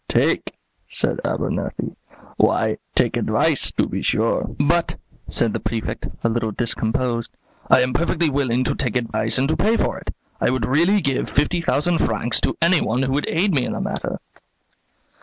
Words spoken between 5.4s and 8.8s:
the Prefect, a little discomposed, "I am perfectly willing to